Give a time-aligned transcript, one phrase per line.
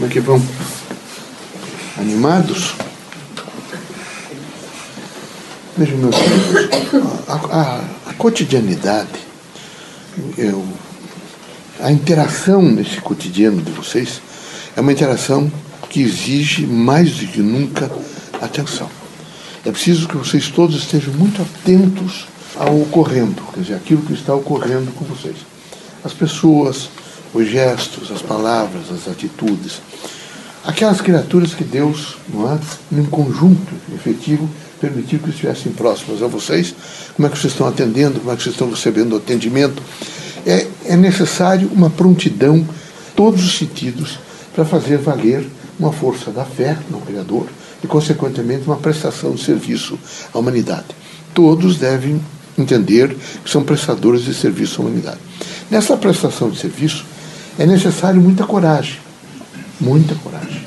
[0.00, 0.42] Como é que vão?
[1.98, 2.74] Animados?
[5.76, 9.10] Vejam, meus filhos, a, a, a cotidianidade,
[10.38, 10.66] eu,
[11.80, 14.22] a interação nesse cotidiano de vocês
[14.74, 15.52] é uma interação
[15.90, 17.90] que exige mais do que nunca
[18.40, 18.88] atenção.
[19.66, 22.26] É preciso que vocês todos estejam muito atentos
[22.56, 25.36] ao ocorrendo, quer dizer, aquilo que está ocorrendo com vocês.
[26.02, 26.88] As pessoas,
[27.32, 29.80] os gestos, as palavras, as atitudes.
[30.64, 32.58] Aquelas criaturas que Deus, não é,
[32.90, 34.48] num conjunto efetivo,
[34.80, 36.74] permitiu que estivessem próximas a vocês,
[37.14, 39.82] como é que vocês estão atendendo, como é que vocês estão recebendo o atendimento.
[40.46, 42.66] É, é necessário uma prontidão,
[43.14, 44.18] todos os sentidos,
[44.54, 45.46] para fazer valer
[45.78, 47.46] uma força da fé no Criador
[47.82, 49.98] e, consequentemente, uma prestação de serviço
[50.32, 50.86] à humanidade.
[51.34, 52.20] Todos devem
[52.58, 55.18] entender que são prestadores de serviço à humanidade.
[55.70, 57.04] Nessa prestação de serviço,
[57.58, 58.98] é necessário muita coragem.
[59.80, 60.66] Muita coragem.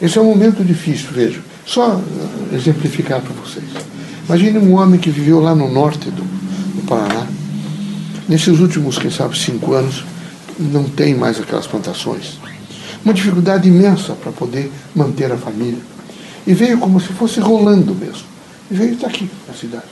[0.00, 1.40] Esse é um momento difícil, veja.
[1.66, 3.64] Só eh, exemplificar para vocês.
[4.26, 7.26] Imagine um homem que viveu lá no norte do, do Paraná.
[8.28, 10.04] Nesses últimos, quem sabe, cinco anos,
[10.58, 12.38] não tem mais aquelas plantações.
[13.04, 15.80] Uma dificuldade imensa para poder manter a família.
[16.46, 18.24] E veio como se fosse rolando mesmo.
[18.70, 19.84] E veio estar aqui, na cidade.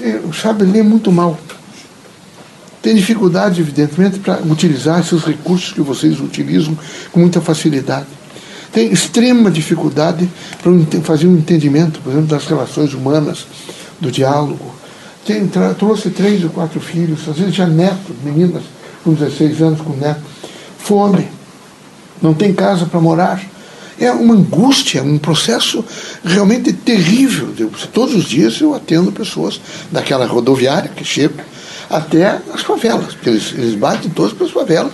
[0.00, 1.38] E, sabe ler muito mal.
[2.82, 6.76] Tem dificuldade, evidentemente, para utilizar esses recursos que vocês utilizam
[7.12, 8.08] com muita facilidade.
[8.72, 10.28] Tem extrema dificuldade
[10.60, 10.72] para
[11.02, 13.46] fazer um entendimento, por exemplo, das relações humanas,
[14.00, 14.74] do diálogo.
[15.24, 18.64] Tem, trouxe três ou quatro filhos, às vezes já netos, meninas
[19.04, 20.22] com 16 anos com neto.
[20.78, 21.28] Fome,
[22.20, 23.40] não tem casa para morar.
[24.00, 25.84] É uma angústia, um processo
[26.24, 27.54] realmente terrível.
[27.92, 29.60] Todos os dias eu atendo pessoas
[29.92, 31.51] daquela rodoviária que chegam
[31.92, 34.92] até as favelas, porque eles, eles batem todos para as favelas,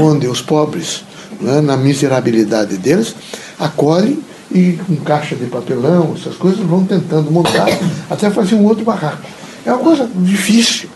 [0.00, 1.04] onde os pobres,
[1.40, 3.14] né, na miserabilidade deles,
[3.58, 4.18] acolhem
[4.50, 7.66] e com caixa de papelão, essas coisas, vão tentando montar
[8.10, 9.22] até fazer um outro barraco.
[9.64, 10.88] É uma coisa difícil,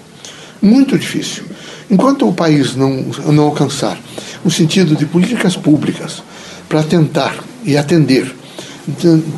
[0.60, 1.44] muito difícil.
[1.88, 2.91] Enquanto o país não,
[3.33, 3.99] não alcançar
[4.44, 6.22] um sentido de políticas públicas
[6.69, 8.34] para tentar e atender,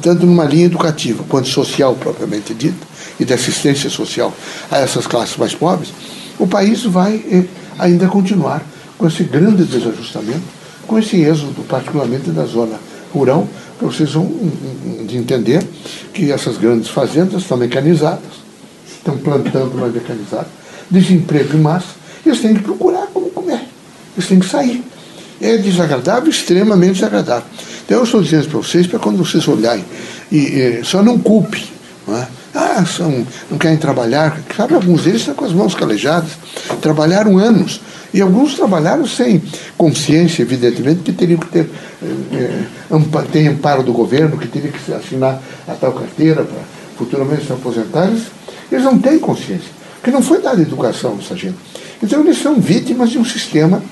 [0.02, 2.91] tanto numa linha educativa quanto social propriamente dita,
[3.22, 4.34] e de assistência social
[4.70, 5.92] a essas classes mais pobres,
[6.38, 7.44] o país vai eh,
[7.78, 8.62] ainda continuar
[8.98, 10.42] com esse grande desajustamento,
[10.86, 12.78] com esse êxodo, particularmente da zona
[13.12, 13.46] rural,
[13.78, 14.30] para vocês vão
[15.06, 15.62] de entender
[16.12, 18.42] que essas grandes fazendas estão mecanizadas,
[18.86, 20.46] estão plantando mais mecanizado,
[20.90, 21.88] desemprego em massa,
[22.24, 23.60] e eles têm que procurar como comer,
[24.16, 24.84] eles têm que sair.
[25.40, 27.48] É desagradável, extremamente desagradável.
[27.84, 29.84] Então eu estou dizendo para vocês, para quando vocês olharem,
[30.30, 31.64] e, e só não culpe,
[32.06, 32.28] não é?
[32.54, 34.38] Ah, são, não querem trabalhar.
[34.56, 36.32] Sabe, alguns deles estão com as mãos calejadas.
[36.80, 37.80] Trabalharam anos.
[38.12, 39.42] E alguns trabalharam sem
[39.76, 41.70] consciência, evidentemente, que teriam que ter
[42.02, 42.64] é,
[43.30, 46.60] tem amparo do governo, que teriam que assinar a tal carteira para
[46.96, 48.10] futuramente se aposentar.
[48.70, 51.56] Eles não têm consciência, porque não foi dada educação essa gente.
[52.02, 53.82] Então eles são vítimas de um sistema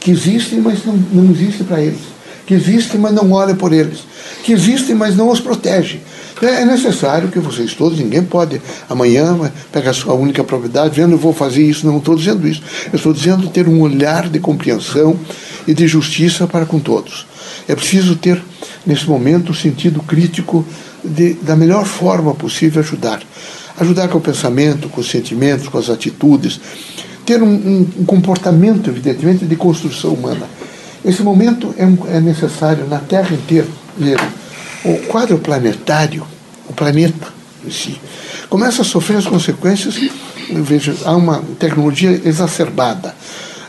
[0.00, 2.00] que existe, mas não, não existe para eles.
[2.46, 4.00] Que existe, mas não olha por eles.
[4.42, 6.00] Que existe, mas não os protege.
[6.42, 9.36] É, é necessário que vocês todos, ninguém pode amanhã
[9.72, 12.62] pegar a sua única propriedade, vendo eu vou fazer isso, não estou dizendo isso.
[12.92, 15.18] Eu estou dizendo ter um olhar de compreensão
[15.66, 17.26] e de justiça para com todos.
[17.66, 18.42] É preciso ter,
[18.86, 20.64] nesse momento, o sentido crítico
[21.04, 23.20] de, da melhor forma possível ajudar.
[23.78, 26.60] Ajudar com o pensamento, com os sentimentos, com as atitudes.
[27.26, 30.46] Ter um, um, um comportamento, evidentemente, de construção humana.
[31.04, 33.68] Esse momento é, um, é necessário na Terra inteira.
[34.84, 36.26] O quadro planetário,
[36.68, 37.28] o planeta
[37.66, 38.00] em si,
[38.48, 39.96] começa a sofrer as consequências.
[40.50, 43.14] Veja, há uma tecnologia exacerbada.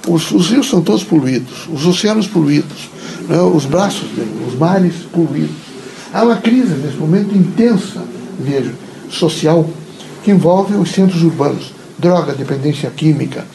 [0.08, 2.90] Os, os rios são todos poluídos, os oceanos poluídos,
[3.28, 4.08] né, os braços,
[4.48, 5.56] os mares poluídos.
[6.14, 8.04] Há uma crise nesse momento intensa,
[8.40, 8.74] veja,
[9.10, 9.70] social,
[10.24, 13.46] que envolve os centros urbanos, droga, dependência química,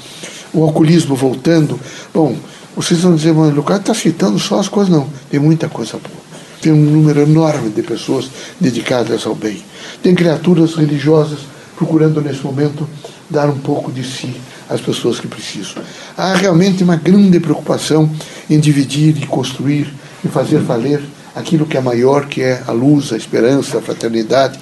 [0.52, 1.80] o alcoolismo voltando.
[2.12, 2.36] Bom,
[2.76, 5.08] vocês vão dizer, mas o cara está citando só as coisas, não.
[5.30, 6.24] Tem muita coisa boa.
[6.64, 9.62] Tem um número enorme de pessoas dedicadas ao bem.
[10.02, 11.40] Tem criaturas religiosas
[11.76, 12.88] procurando nesse momento
[13.28, 14.34] dar um pouco de si
[14.70, 15.82] às pessoas que precisam.
[16.16, 18.10] Há realmente uma grande preocupação
[18.48, 19.92] em dividir e construir
[20.24, 21.02] e fazer valer
[21.34, 24.58] aquilo que é maior, que é a luz, a esperança, a fraternidade.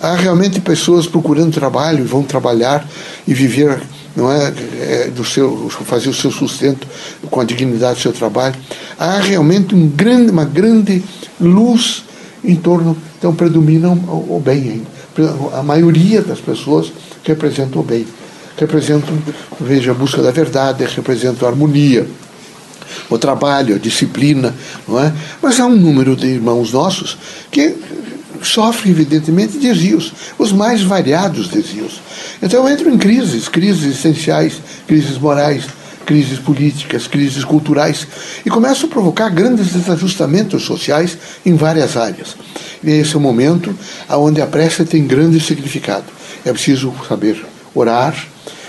[0.00, 2.88] Há realmente pessoas procurando trabalho e vão trabalhar
[3.26, 3.80] e viver
[4.16, 6.86] não é, é, do seu fazer o seu sustento
[7.30, 8.54] com a dignidade do seu trabalho.
[8.98, 11.02] Há realmente um grande uma grande
[11.40, 12.04] luz
[12.42, 14.82] em torno então predominam o, o bem
[15.52, 16.92] a maioria das pessoas
[17.24, 18.06] representam o bem.
[18.56, 19.16] Representam
[19.60, 22.06] veja a busca da verdade representam a harmonia
[23.08, 24.54] o trabalho, a disciplina,
[24.86, 25.12] não é?
[25.42, 27.18] Mas há um número de irmãos nossos
[27.50, 27.74] que
[28.46, 32.00] sofrem, evidentemente, desvios, os mais variados desvios.
[32.42, 34.54] Então entram em crises, crises existenciais,
[34.86, 35.64] crises morais,
[36.06, 38.06] crises políticas, crises culturais,
[38.44, 41.16] e começam a provocar grandes desajustamentos sociais
[41.46, 42.36] em várias áreas.
[42.82, 43.72] E esse é o momento
[44.08, 46.06] onde a prece tem grande significado.
[46.44, 47.44] É preciso saber
[47.74, 48.14] orar,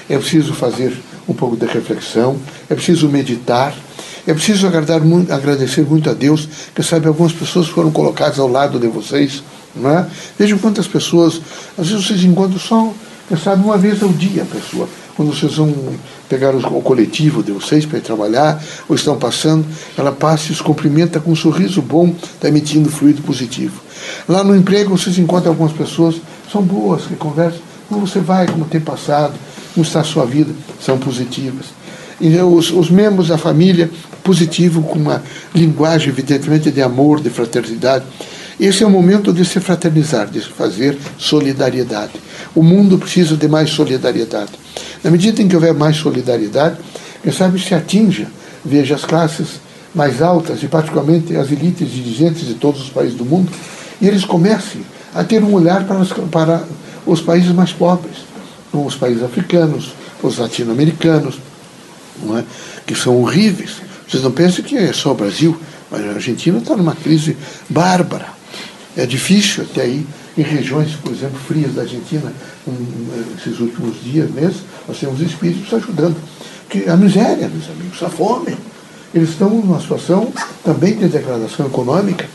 [0.09, 0.95] é preciso fazer
[1.27, 2.37] um pouco de reflexão,
[2.69, 3.73] é preciso meditar,
[4.27, 4.69] é preciso
[5.03, 9.41] muito, agradecer muito a Deus, que sabe, algumas pessoas foram colocadas ao lado de vocês.
[9.75, 10.05] Não é?
[10.37, 11.41] Vejam quantas pessoas,
[11.77, 12.93] às vezes vocês encontram só,
[13.27, 14.87] quem sabe, uma vez ao dia a pessoa.
[15.15, 15.73] Quando vocês vão
[16.27, 19.65] pegar o coletivo de vocês para ir trabalhar, ou estão passando,
[19.97, 23.81] ela passa e os cumprimenta com um sorriso bom, está emitindo fluido positivo.
[24.27, 26.15] Lá no emprego vocês encontram algumas pessoas,
[26.51, 29.33] são boas, que conversam, como você vai, como tem passado,
[29.73, 31.65] como está a sua vida, são positivas.
[32.19, 33.89] E os, os membros da família,
[34.23, 35.23] positivo, com uma
[35.55, 38.05] linguagem, evidentemente, de amor, de fraternidade.
[38.61, 42.11] Esse é o momento de se fraternizar, de se fazer solidariedade.
[42.53, 44.51] O mundo precisa de mais solidariedade.
[45.03, 46.77] Na medida em que houver mais solidariedade,
[47.23, 48.27] quem sabe se atinja,
[48.63, 49.59] veja as classes
[49.95, 53.51] mais altas, e particularmente as elites dirigentes de todos os países do mundo,
[53.99, 54.85] e eles comecem
[55.15, 56.63] a ter um olhar para os, para
[57.03, 58.17] os países mais pobres,
[58.71, 61.39] como os países africanos, os latino-americanos,
[62.37, 62.43] é?
[62.85, 63.77] que são horríveis.
[64.07, 65.59] Vocês não pensem que é só o Brasil,
[65.89, 67.35] mas a Argentina está numa crise
[67.67, 68.39] bárbara.
[68.95, 70.05] É difícil até aí,
[70.37, 72.31] em regiões, por exemplo, frias da Argentina,
[72.67, 74.57] um, esses últimos dias, meses,
[74.87, 76.15] nós temos espíritos ajudando.
[76.69, 78.57] Que a miséria, meus amigos, a fome.
[79.13, 80.31] Eles estão numa situação
[80.63, 82.25] também de degradação econômica.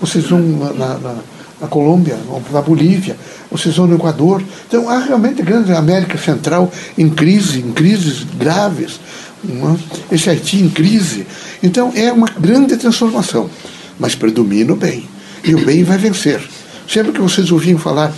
[0.00, 1.16] Vocês vão na, na,
[1.60, 2.16] na Colômbia,
[2.52, 3.16] na Bolívia,
[3.50, 4.42] vocês vão no Equador.
[4.66, 9.00] Então há realmente grande América Central em crise, em crises graves.
[9.44, 10.14] É?
[10.14, 11.26] Esse Haiti em crise.
[11.62, 13.50] Então é uma grande transformação,
[13.98, 15.09] mas predomina o bem.
[15.44, 16.40] E o bem vai vencer.
[16.88, 18.12] Sempre que vocês ouvirem falar,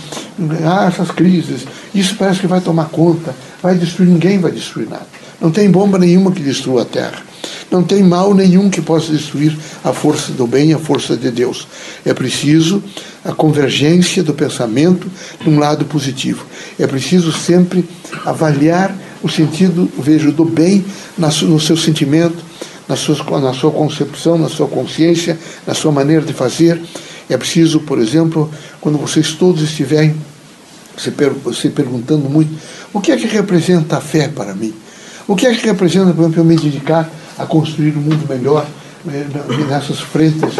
[0.65, 1.61] ah, essas crises,
[1.93, 5.05] isso parece que vai tomar conta, vai destruir, ninguém vai destruir nada.
[5.39, 7.21] Não tem bomba nenhuma que destrua a terra.
[7.69, 11.67] Não tem mal nenhum que possa destruir a força do bem, a força de Deus.
[12.05, 12.83] É preciso
[13.25, 15.09] a convergência do pensamento
[15.41, 16.45] de um lado positivo.
[16.79, 17.87] É preciso sempre
[18.25, 20.85] avaliar o sentido, vejo, do bem
[21.17, 22.43] no seu sentimento,
[22.87, 26.79] na sua, na sua concepção, na sua consciência, na sua maneira de fazer.
[27.29, 30.15] É preciso, por exemplo, quando vocês todos estiverem
[30.97, 32.53] se, per se perguntando muito,
[32.93, 34.73] o que é que representa a fé para mim?
[35.27, 38.65] O que é que representa, por exemplo, eu me dedicar a construir um mundo melhor
[39.07, 39.25] eh,
[39.69, 40.53] nessas frentes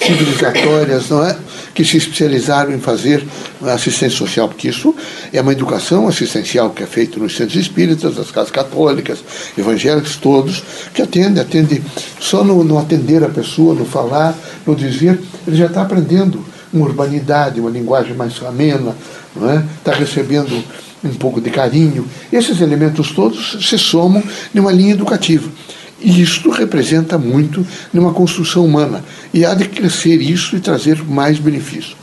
[0.00, 1.36] civilizatórias, não é?
[1.78, 3.24] Que se especializaram em fazer
[3.62, 4.92] assistência social, porque isso
[5.32, 9.20] é uma educação assistencial que é feita nos centros espíritas, nas casas católicas,
[9.56, 10.60] evangélicas, todos,
[10.92, 11.80] que atende, atende
[12.18, 14.36] só no, no atender a pessoa, no falar,
[14.66, 18.96] no dizer, ele já está aprendendo uma urbanidade, uma linguagem mais amena,
[19.36, 19.62] é?
[19.78, 20.60] Está recebendo
[21.04, 22.04] um pouco de carinho.
[22.32, 24.20] Esses elementos todos se somam
[24.52, 25.48] numa linha educativa.
[26.00, 29.04] E isto representa muito numa construção humana.
[29.34, 31.96] E há de crescer isso e trazer mais benefício.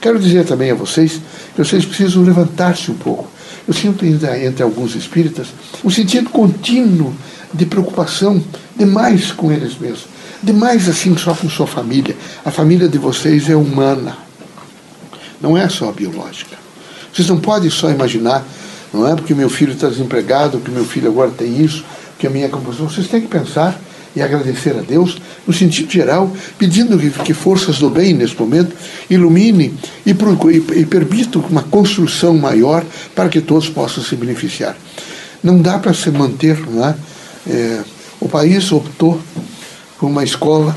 [0.00, 1.20] Quero dizer também a vocês
[1.54, 3.30] que vocês precisam levantar-se um pouco.
[3.68, 5.48] Eu sinto ainda entre alguns espíritas
[5.84, 7.14] um sentido contínuo
[7.52, 8.42] de preocupação
[8.76, 10.06] demais com eles mesmos.
[10.42, 12.16] Demais assim só com sua família.
[12.44, 14.16] A família de vocês é humana.
[15.40, 16.56] Não é só biológica.
[17.12, 18.44] Vocês não podem só imaginar,
[18.92, 21.84] não é porque meu filho está desempregado, que meu filho agora tem isso,
[22.22, 22.88] que a minha composição.
[22.88, 23.76] Vocês têm que pensar
[24.14, 28.76] e agradecer a Deus, no sentido geral, pedindo que forças do bem, nesse momento,
[29.10, 29.74] ilumine
[30.06, 34.76] e, e, e permitam uma construção maior para que todos possam se beneficiar.
[35.42, 36.94] Não dá para se manter, não é?
[37.48, 37.82] é?
[38.20, 39.20] O país optou
[39.98, 40.76] por uma escola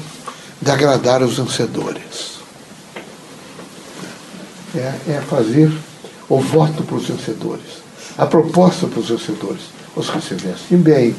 [0.59, 2.39] de agradar os vencedores.
[4.73, 5.71] É, é fazer
[6.27, 7.83] o voto para os vencedores,
[8.17, 9.61] a proposta para os vencedores,
[9.95, 11.15] os que se vestem bem,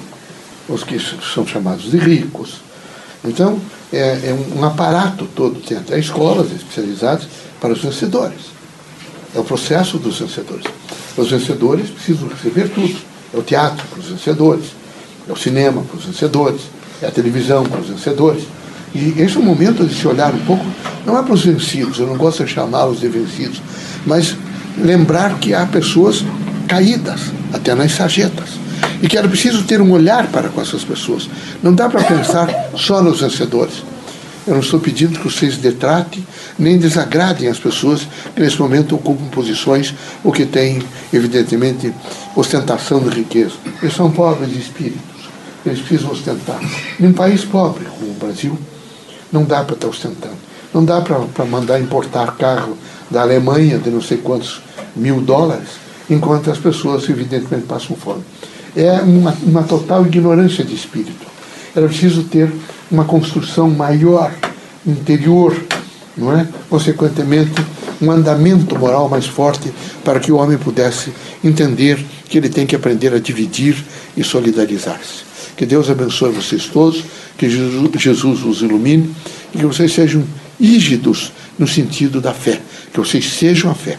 [0.68, 2.60] os que são chamados de ricos.
[3.24, 3.60] Então,
[3.92, 7.28] é, é um, aparato todo, tem até escolas especializadas
[7.60, 8.56] para os vencedores.
[9.34, 10.66] É o processo dos vencedores.
[11.16, 12.96] Os vencedores precisam receber tudo.
[13.34, 14.66] É o teatro para os vencedores,
[15.28, 16.62] é o cinema para os vencedores,
[17.02, 18.44] é a televisão para os vencedores.
[18.94, 20.64] E esse é o momento de se olhar um pouco,
[21.04, 23.60] não é para os vencidos, eu não gosto de chamá-los de vencidos,
[24.06, 24.36] mas
[24.78, 26.24] lembrar que há pessoas
[26.68, 27.20] caídas,
[27.52, 28.65] até nas sarjetas
[29.06, 31.30] e que era preciso ter um olhar para com essas pessoas.
[31.62, 33.84] Não dá para pensar só nos vencedores.
[34.44, 36.26] Eu não estou pedindo que vocês detratem
[36.58, 39.94] nem desagradem as pessoas que nesse momento ocupam posições
[40.24, 40.82] ou que têm,
[41.12, 41.92] evidentemente,
[42.34, 43.52] ostentação de riqueza.
[43.80, 45.30] Eles são pobres de espíritos.
[45.64, 46.58] eles precisam ostentar.
[46.98, 48.58] Num país pobre como o Brasil,
[49.30, 50.34] não dá para estar ostentando.
[50.74, 52.76] Não dá para mandar importar carro
[53.08, 54.60] da Alemanha de não sei quantos
[54.96, 55.68] mil dólares,
[56.10, 58.24] enquanto as pessoas, evidentemente, passam fome.
[58.76, 61.26] É uma, uma total ignorância de espírito.
[61.74, 62.52] Era preciso ter
[62.90, 64.32] uma construção maior,
[64.86, 65.56] interior,
[66.16, 66.46] não é?
[66.68, 67.54] Consequentemente,
[68.00, 69.72] um andamento moral mais forte
[70.04, 73.82] para que o homem pudesse entender que ele tem que aprender a dividir
[74.16, 75.24] e solidarizar-se.
[75.56, 77.02] Que Deus abençoe vocês todos,
[77.38, 79.14] que Jesus os ilumine
[79.54, 80.24] e que vocês sejam
[80.60, 82.60] rígidos no sentido da fé,
[82.92, 83.98] que vocês sejam a fé.